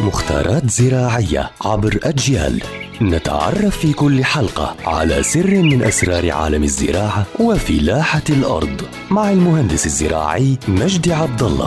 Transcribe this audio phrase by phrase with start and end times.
[0.00, 2.62] مختارات زراعية عبر أجيال.
[3.02, 10.58] نتعرف في كل حلقة على سر من أسرار عالم الزراعة وفلاحة الأرض مع المهندس الزراعي
[10.68, 11.66] مجدي عبد الله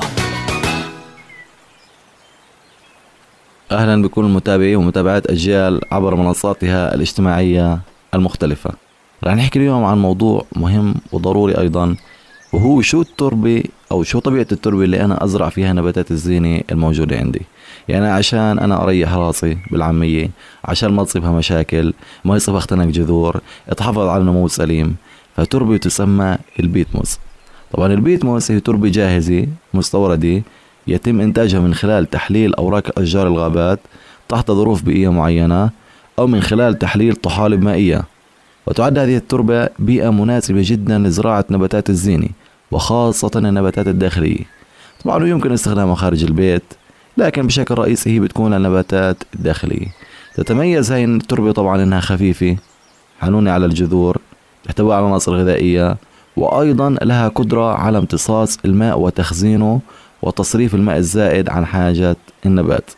[3.71, 7.79] أهلا بكل متابعي ومتابعات أجيال عبر منصاتها الاجتماعية
[8.13, 8.71] المختلفة.
[9.23, 11.96] رح نحكي اليوم عن موضوع مهم وضروري أيضا
[12.56, 17.41] وهو شو التربة أو شو طبيعة التربة اللي أنا أزرع فيها نباتات الزينة الموجودة عندي؟
[17.88, 20.29] يعني عشان أنا أريح راسي بالعامية
[20.65, 21.93] عشان ما تصيبها مشاكل
[22.26, 23.41] ما يصيبها اختنق جذور
[23.77, 24.95] تحافظ على نمو سليم
[25.38, 27.20] فتربة تسمى البيتموس.
[27.71, 30.41] طبعا البيتموس هي تربة جاهزة مستوردة
[30.87, 33.79] يتم إنتاجها من خلال تحليل أوراق أشجار الغابات
[34.29, 35.70] تحت ظروف بيئية معينة
[36.20, 38.03] أو من خلال تحليل طحالب مائية.
[38.67, 42.29] وتعد هذه التربة بيئة مناسبة جدا لزراعة نباتات الزينة.
[42.71, 44.43] وخاصة النباتات الداخلية.
[45.03, 46.63] طبعا يمكن استخدامها خارج البيت
[47.17, 49.87] لكن بشكل رئيسي هي بتكون النباتات الداخلية.
[50.35, 52.55] تتميز هاي التربة طبعا إنها خفيفة
[53.20, 54.17] حنونة على الجذور
[54.63, 55.98] تحتوي على عناصر غذائية
[56.37, 59.81] وأيضا لها قدرة على امتصاص الماء وتخزينه
[60.21, 62.91] وتصريف الماء الزائد عن حاجة النبات.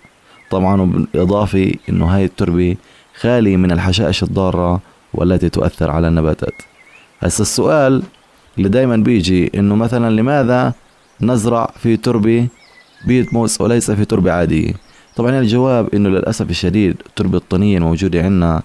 [0.49, 2.75] طبعا بالإضافة أنه هاي التربة
[3.19, 4.81] خالية من الحشائش الضارة
[5.13, 6.53] والتي تؤثر على النباتات.
[7.19, 8.03] هسا السؤال
[8.57, 10.73] اللي دايما بيجي إنه مثلا لماذا
[11.21, 12.47] نزرع في تربة
[13.07, 14.73] بيت موس وليس في تربة عادية؟
[15.15, 18.61] طبعا الجواب إنه للأسف الشديد التربة الطينية الموجودة عندنا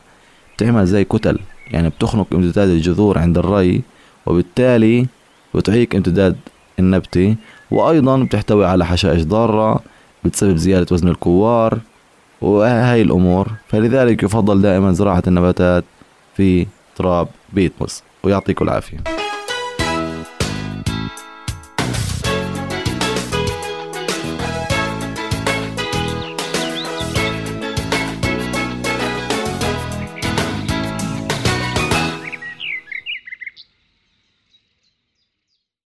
[0.57, 1.39] بتعمل زي كتل
[1.71, 3.83] يعني بتخنق امتداد الجذور عند الري
[4.27, 5.07] وبالتالي
[5.55, 6.37] بتعيق امتداد
[6.79, 7.37] النبتة
[7.71, 9.81] وأيضا بتحتوي على حشائش ضارة
[10.25, 11.79] بتسبب زيادة وزن الكوار
[12.41, 13.49] وهاي الأمور.
[13.69, 15.85] فلذلك يفضل دائما زراعة النباتات
[16.37, 19.12] في تراب بيتموس ويعطيكم العافية.